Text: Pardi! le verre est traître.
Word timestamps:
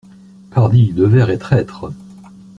Pardi! 0.49 0.93
le 0.93 1.05
verre 1.05 1.29
est 1.29 1.37
traître. 1.37 1.91